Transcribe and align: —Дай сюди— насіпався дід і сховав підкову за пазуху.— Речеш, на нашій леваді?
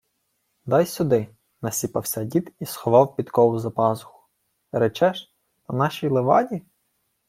—Дай 0.65 0.85
сюди— 0.85 1.27
насіпався 1.61 2.23
дід 2.23 2.53
і 2.59 2.65
сховав 2.65 3.15
підкову 3.15 3.59
за 3.59 3.71
пазуху.— 3.71 4.27
Речеш, 4.71 5.35
на 5.69 5.77
нашій 5.77 6.07
леваді? 6.07 6.61